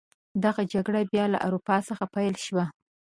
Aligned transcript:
دغه 0.43 0.61
جګړه 0.73 1.01
بیا 1.11 1.25
له 1.33 1.39
اروپا 1.45 1.77
څخه 1.89 2.03
پیل 2.15 2.35
شوه. 2.45 2.65